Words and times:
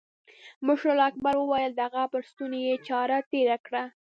مشر 0.65 0.87
الله 0.91 1.03
اکبر 1.11 1.35
وويل 1.37 1.71
د 1.75 1.79
هغه 1.87 2.03
پر 2.11 2.21
ستوني 2.29 2.59
يې 2.67 2.75
چاړه 2.87 3.17
تېره 3.31 3.57
کړه. 3.65 3.83